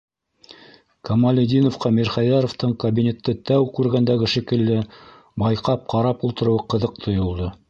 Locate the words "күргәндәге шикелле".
3.77-4.81